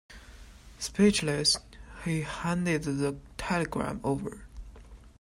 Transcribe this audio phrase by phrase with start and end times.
[0.79, 1.59] Speechless,
[2.03, 4.47] he handed the telegram over.